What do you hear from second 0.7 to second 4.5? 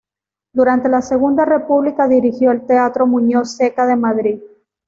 la Segunda República dirigió el Teatro Muñoz Seca de Madrid.